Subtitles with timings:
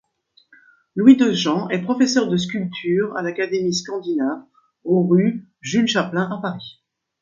[0.95, 4.41] Louis Dejean est professeur de sculpture à l'Académie scandinave
[4.83, 6.81] au rue Jules-Chaplain à Paris.